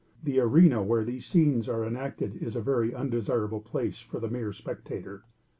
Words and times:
The 0.23 0.39
arena 0.39 0.81
where 0.81 1.03
these 1.05 1.27
scenes 1.27 1.69
are 1.69 1.85
enacted 1.85 2.35
is 2.41 2.55
a 2.55 2.59
very 2.61 2.91
undesirable 2.91 3.61
place 3.61 3.99
for 3.99 4.17
a 4.17 4.27
mere 4.31 4.51
spectator. 4.51 5.25